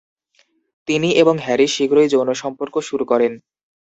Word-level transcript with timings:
তিনি 0.87 1.09
এবং 1.13 1.35
হ্যারি 1.37 1.67
শীঘ্রই 1.67 2.07
যৌন 2.07 2.29
সম্পর্ক 2.33 2.75
শুরু 2.79 3.05
করেন। 3.05 3.33